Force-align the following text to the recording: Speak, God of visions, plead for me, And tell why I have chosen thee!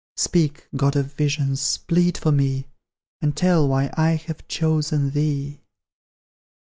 Speak, 0.17 0.67
God 0.75 0.95
of 0.95 1.13
visions, 1.13 1.77
plead 1.77 2.17
for 2.17 2.31
me, 2.31 2.65
And 3.21 3.37
tell 3.37 3.67
why 3.67 3.91
I 3.95 4.15
have 4.15 4.47
chosen 4.47 5.11
thee! 5.11 5.61